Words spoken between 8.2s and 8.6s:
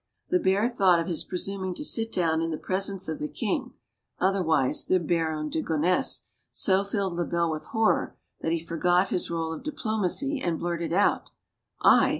that